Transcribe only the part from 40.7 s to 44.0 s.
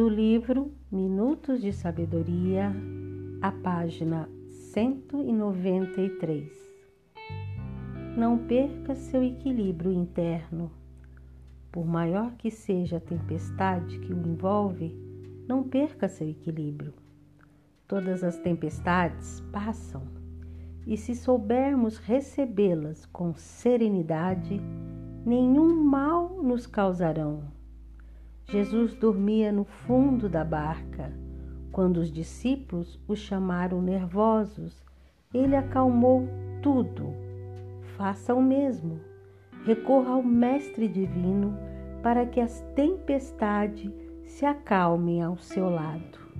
Divino para que as tempestades